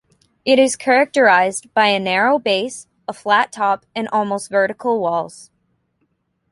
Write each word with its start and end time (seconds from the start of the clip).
It 0.45 0.57
is 0.57 0.75
characterized 0.75 1.71
by 1.75 1.89
a 1.89 1.99
narrow 1.99 2.39
base, 2.39 2.87
a 3.07 3.13
flat 3.13 3.51
top 3.51 3.85
and 3.95 4.07
almost 4.09 4.49
vertical 4.49 4.99
walls. 4.99 5.51